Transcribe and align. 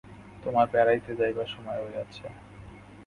তোমার 0.43 0.65
বেড়াইতে 0.73 1.11
যাইবার 1.15 1.47
সময় 1.47 1.79
হইয়াছে। 1.83 2.25